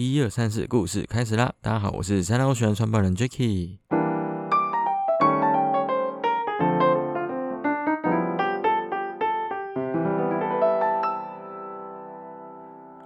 [0.00, 1.52] 一二三四，故事开始啦！
[1.60, 3.78] 大家好，我是三浪学创办人 Jacky。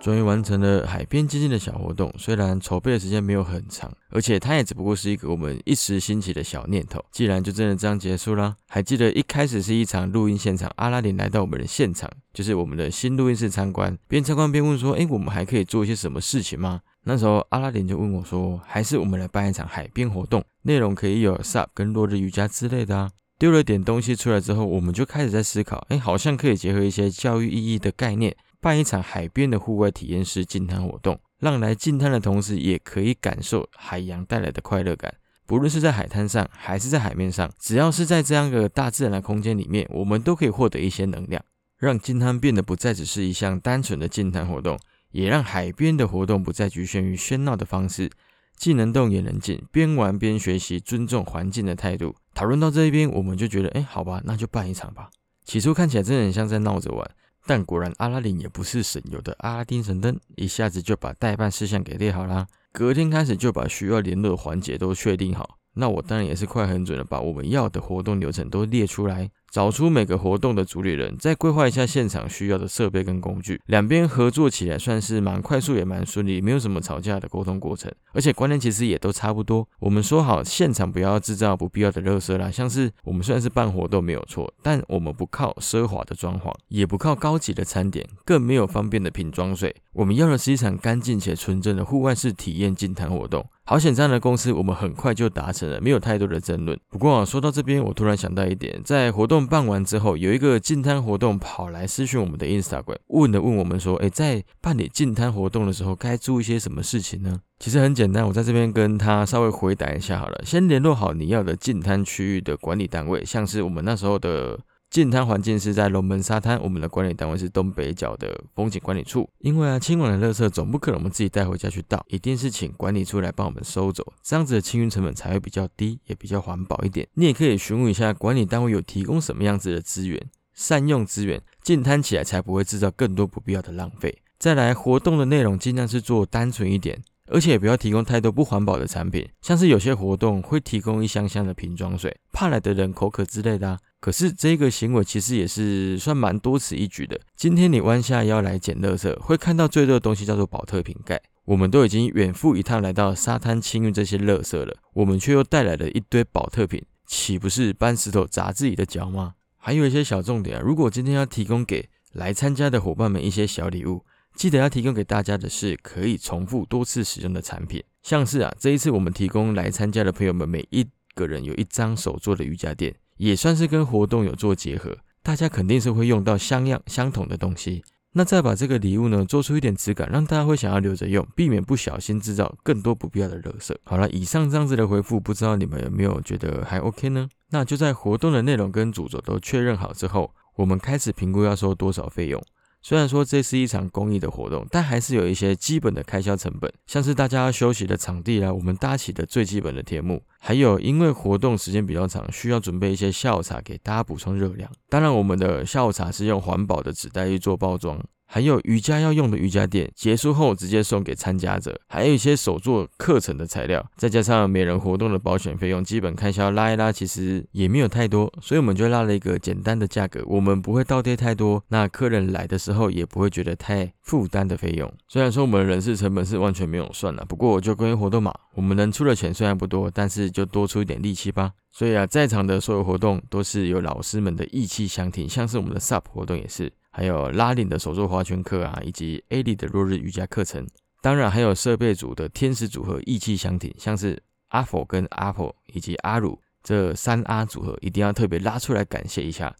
[0.02, 7.00] 终于完成了海边基金的小活动，虽然筹备的时间没有很长，而且它也只不过是一个我们一时兴起的小念头。
[7.12, 23.08] 既然就真的这样结束了，还记得一开始是一场录音现场，阿拉丁来到我们的现场，就是我们的新录音室参观，边参观边问说：“哎，我们还可以做一些什么事情吗？”那时候阿拉丁就问我说：“还是我们来办一场海边活动，内容可以有 SUP 跟落日瑜伽之类的啊。”
[23.38, 35.12] 丢了点东西出来之后，我们就开始在思考：“哎，好像可以结合一些教育意义的概念。”办一场海边的户外体验式净滩活动，让来净滩的同时也可以感受海洋带来的快乐感。
[35.46, 41.44] 不论是在海滩上还是在海面上，只要是在这样一个大自然的空间里面，我们都可以获得一些能量，
[41.76, 44.78] 让净滩变得不再只是一项单纯的净滩活动，
[45.10, 48.08] 也让海边的活动不再局限于喧闹的方式，
[48.56, 52.14] 既能动也能静，边玩边学习，尊重环境的态度。
[52.32, 55.10] 讨论到这一边，我们就觉得，哎，好吧，那就办一场吧。
[55.44, 57.10] 起初看起来真的很像在闹着玩。
[57.46, 62.46] 但果然，阿拉丁也不是省油的阿拉丁神灯，一下子就把代办事项给列好啦。
[62.72, 65.58] 隔天开始就把需要联络的环节都确定好。
[65.74, 69.30] 那我当然也是快很准的，把我们要的活动流程都列出来。
[69.52, 79.68] 找出每个活动的主理人，再规划一下现场需要的设备跟工具，两边合作起来算是蛮快速也蛮顺利，没有什么吵架的沟通过程，而且观念其实也都差不多。
[79.78, 93.44] 我们说好现场不要制造不必要的垃圾啦，像是我们虽然是办活动没有错，但我们不靠奢华的装潢，也不靠高级的餐点，更没有方便的瓶装水，我们要的是一场干净且纯正的户外式体验金坛活动。
[93.64, 96.76] 好险这样的公司，我们很快就达成了，没有太多的争论。
[96.90, 107.40] 不过啊，说到这边，我突然想到一点，在活动办完之后，有一个进摊活动跑来咨询我们的 Instagram，问了问我们说，哎，在办理进摊活动的时候，该注意些什么事情呢？
[107.58, 110.42] 其实很简单，我在这边跟他稍微回答一下好了。
[110.44, 114.58] 先联络好你要的进摊区域的管理单位，像是我们那时候的。
[114.92, 119.26] 近滩环境是在龙门沙滩，我们的管理单位是东北角的风景管理处。
[119.38, 127.08] 因为啊，清完的垃圾总不可能我们自己带回家去倒，一定是请管理处来帮我们收走，这样子的清运成本才会比较低，也比较环保一点。
[127.14, 134.18] 你也可以询问一下管理单位有提供什么样子的资源，善用资源，近滩起来才不会制造更多不必要的浪费。
[134.38, 137.02] 再来，活动的内容尽量是做单纯一点。
[137.32, 143.78] 而且也不要提供太多不环保的产品，像是有些活动会提供一箱箱的瓶装水，怕来的人口渴之类的啊。
[144.00, 147.18] 可是这个行为其实也是算蛮多此一举的。
[147.34, 151.20] 今天你弯下腰来捡垃圾，会看到最多的东西叫做保特瓶盖。
[151.44, 159.34] 我们都已经远赴一趟来到沙滩清运这些垃圾了，我们却又带来了一堆保特瓶，岂不是搬石头砸自己的脚吗？
[159.56, 164.04] 还有一些小重点啊，如果今天要提供给来参加的伙伴们一些小礼物。
[164.34, 177.84] 记得要提供给大家的是可以重复多次使用的产品，像是啊，这一次我们提供来参加的朋友们每一个人有一张手做的瑜伽垫，也算是跟活动有做结合，大家肯定是会用到相样相同的东西。
[178.14, 183.74] 那再把这个礼物呢做出一点质感，让大家会想要留着用，避免不小心制造更多不必要的垃圾。
[183.84, 187.26] 好了，以上这样子的回复，不知道你们有没有觉得还 OK 呢？
[187.50, 192.42] 那就在活动的内容跟主轴都确认好之后，我们开始评估要收多少费用。
[192.82, 204.70] 虽然说这是一场公益的活动，但还是有一些基本的开销成本，像是大家休息的场地啦，我们搭起的最基本的天幕，还有因为活动时间比较长，需要准备一些下午茶给大家补充热量。
[204.88, 208.04] 当然，我们的下午茶是用环保的纸袋去做包装。
[208.34, 211.78] 还有瑜伽要用的瑜伽垫，结束后直接送给参加者。
[211.86, 224.90] 还有一些手作课程的材料，再加上每人活动的保险费用，基本开销拉一拉，其实也没有太多，所以我们就拉了一个简单的价格，我们不会倒贴太多，那客人来的时候也不会觉得太负担的费用。
[225.08, 231.52] 虽然说我们人事成本是完全没有算了，不过就关于活动嘛，我们能出的钱虽然不多，但是就多出一点力气吧。
[231.70, 236.72] 所以啊，在场的所有活动都是有老师们的义气相挺，像是我们的 SUP 活动也是。
[236.92, 240.68] 还有拉链的手作花圈课啊，以及 A 里的落日瑜伽课程，
[241.00, 249.52] 当然还有设备组的天使组合意气相挺，像是阿佛跟阿婆以及阿鲁这三阿组合，一定要特别拉出来感谢一下。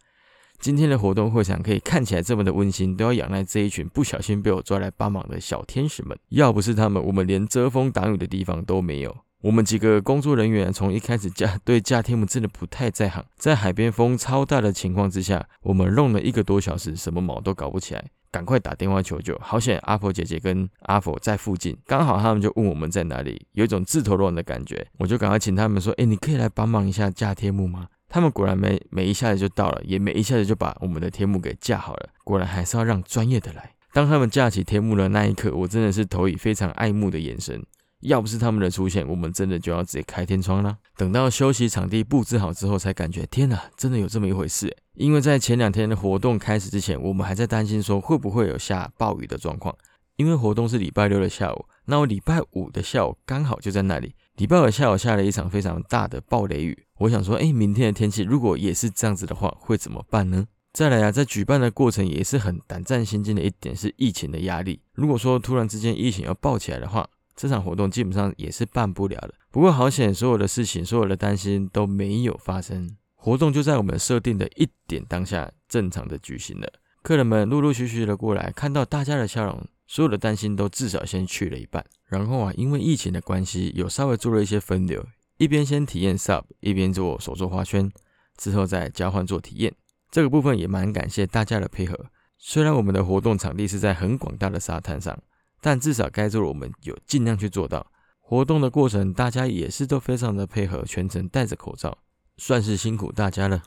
[0.59, 9.13] 今天的活动会场可以看起来这么的温馨，都要仰赖这一群不小心被我抓来帮忙的小天使们，要不是他们，我们连遮风挡雨的地方都没有。
[9.43, 19.37] 我们几个工作人员从一开始架 对架天幕真的不太在行，在海边风超大的情况之下，我们弄了一个多小时，什么毛都搞不起来，赶快打电话求救。
[19.41, 32.07] 好险，阿婆姐姐跟阿佛在附近，刚好他们就问我们在哪里，有一种自投罗网的感觉，我就赶快请他们说：“哎，你可以来帮忙一下架天幕吗？”他们果然没没一下子就到了，也没一下子就把我们的天幕给架好了。
[32.23, 33.71] 果然还是要让专业的来。
[33.91, 37.61] 当他们架起天幕的那一刻，我真的是投以非常爱慕的眼神。
[38.03, 40.77] 要不是他们的出现，我们真的就要直接开天窗了。
[40.95, 44.75] 等到休息场地布置好之后，才感觉天哪，真的有这么一回事。
[44.95, 49.75] 因为在前两天的活动开始之前，我们还在担心说会不会有下暴雨的状况。
[50.15, 54.13] 因为活动是礼拜六的下午，那我礼拜五的下午刚好就在那里。
[54.35, 60.45] 礼拜五下午下了一场非常大的暴雷雨，我想说，哎，明天的天气如果也是这样子的话，会怎么办呢？
[60.71, 64.79] 再来啊，在举办的过程也是很胆战心惊的一点是疫情的压力。
[64.93, 69.33] 如果说突然之间疫情要爆起来的话，这场活动基本上也是办不了的。
[69.51, 76.71] 不过好险，所有的事情、所有的担心都没有发生，活动就在我们设定的一点当下正常的举行了。
[77.01, 81.85] 客人们陆陆续续的过来，看到大家的笑容，所有的担心都至少先去了一半。
[82.07, 85.05] 然后啊，因为疫情的关系，有稍微做了一些分流，
[85.37, 87.91] 一边先体验 SUP，一边做手作花圈，
[88.37, 89.73] 之后再交换做体验。
[90.11, 92.05] 这个部分也蛮感谢大家的配合。
[92.37, 95.17] 虽然我们的活动场地是在很广大的沙滩上。
[95.63, 97.87] 但至少该做的我们有尽量去做到。
[98.19, 101.97] 活动的过程，大家也是都非常的配合，全程戴着口罩，
[102.35, 103.63] 算是辛苦大家了。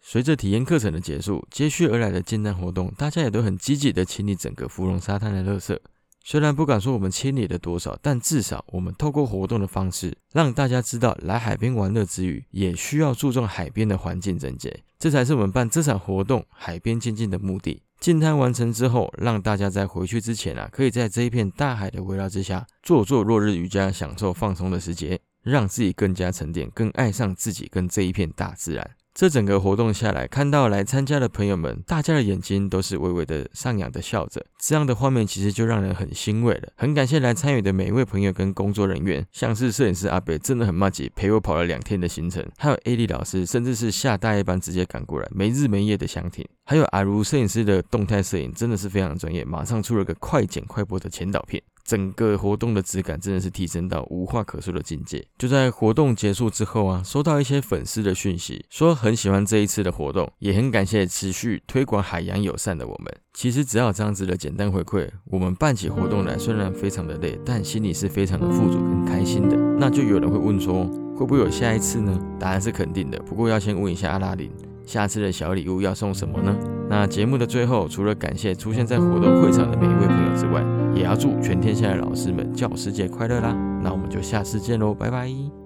[0.00, 5.78] 随着体验课程的结束，接续而来的进站活动，大家也都很积极的清理整个芙蓉沙滩的垃圾。
[6.24, 14.82] 虽然不敢说我们清理了多少，但至少我们透过活动的方式，让大家知道来海边玩乐之余，也需要注重海边的环境整洁。
[14.98, 17.82] 这才是我们办这场活动海边静静的目的。
[17.98, 28.90] 进滩完成之后，让大家在回去之前啊，可以在这一片大海的围绕之下，做做落日瑜伽，享受放松的时节，让自己更加沉淀，更爱上自己跟这一片大自然。
[29.16, 36.68] 这整个活动下来，看到来参加的朋友们，大家的眼睛都是微微的上扬的笑着，这样的画面其实就让人很欣慰了。
[36.76, 51.62] 很感谢来参与的每一位朋友跟工作人员，像是摄影师阿北真的很默契，陪我跑了两天的行程，还有 A 丽老师，甚至是下大夜班直接赶过来，没日没夜的相挺，还有阿如摄影师的动态摄影真的是非常专业，马上出了个快剪快播的前导片。
[51.86, 55.24] 整个活动的质感真的是提升到无话可说的境界。
[55.38, 63.14] 就在活动结束之后啊，收到一些粉丝的讯息，说很喜欢这一次的活动，也很感谢持续推广海洋友善的我们。
[63.32, 69.56] 其实只要这样子的简单回馈，我们办起活动来虽然非常的累，但心里是非常的富足跟开心的。
[69.78, 70.84] 那就有人会问说，
[71.14, 72.18] 会不会有下一次呢？
[72.40, 73.18] 答案是肯定的。
[73.20, 74.50] 不过要先问一下阿拉林，
[74.86, 76.75] 下次的小礼物要送什么呢？
[76.98, 80.64] 那节目的最后，除了感谢出现在活动会场的每一位朋友之外，
[80.94, 83.52] 也要祝全天下的老师们教师节快乐啦！
[83.82, 85.65] 那我们就下次见喽，拜拜。